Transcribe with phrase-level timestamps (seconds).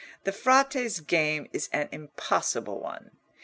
[0.23, 3.11] The Frate's game is an impossible one.